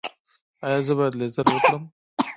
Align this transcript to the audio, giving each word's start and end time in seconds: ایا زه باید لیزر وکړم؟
ایا 0.65 0.79
زه 0.87 0.93
باید 0.97 1.13
لیزر 1.19 1.45
وکړم؟ 1.49 1.83